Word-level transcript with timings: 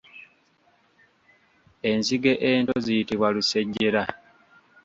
Enzige 1.89 2.31
ento 2.51 2.75
ziyitibwa 2.85 3.27
Lusejjera. 3.35 4.01